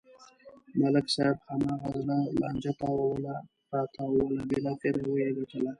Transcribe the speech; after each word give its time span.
ملک 0.79 1.07
صاحب 1.15 1.37
هماغه 1.51 1.89
زړه 2.01 2.17
لانجه 2.39 2.73
تاووله 2.81 3.35
راتاووله 3.73 4.41
بلاخره 4.51 5.01
و 5.05 5.13
یې 5.21 5.29
گټله. 5.37 5.69